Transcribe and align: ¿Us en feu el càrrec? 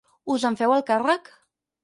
¿Us 0.35 0.45
en 0.49 0.57
feu 0.61 0.73
el 0.77 0.83
càrrec? 0.89 1.31